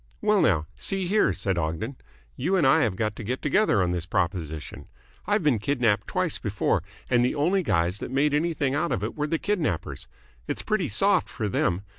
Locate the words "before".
6.39-6.81